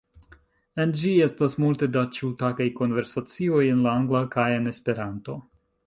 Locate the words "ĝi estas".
1.01-1.55